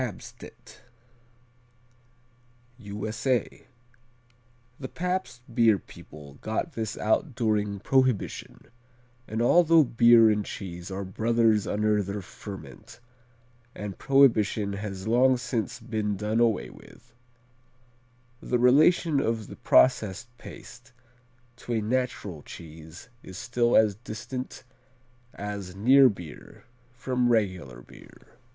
[0.01, 0.79] '"P Pabstett
[2.79, 3.67] U.S.A
[4.79, 8.61] The Pabst beer people got this out during Prohibition,
[9.27, 12.99] and although beer and cheese are brothers under their ferment,
[13.75, 17.13] and Prohibition has long since been done away with,
[18.41, 20.93] the relation of the processed paste
[21.57, 24.63] to a natural cheese is still as distant
[25.35, 28.25] as near beer from regular beer.